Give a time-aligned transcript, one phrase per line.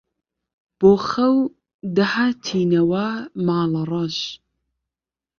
[0.79, 1.35] بۆ خەو
[1.95, 3.07] دەهاتینەوە
[3.45, 4.17] ماڵەڕەش